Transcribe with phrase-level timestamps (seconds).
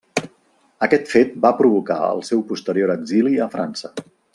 [0.87, 3.97] Aquest fet va provocar el seu posterior exili a França.